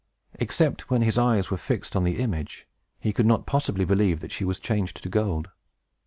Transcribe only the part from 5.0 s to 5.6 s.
to gold.